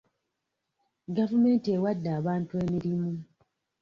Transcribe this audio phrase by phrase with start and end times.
[1.15, 3.11] Gavumenti ewadde abantu emirimu.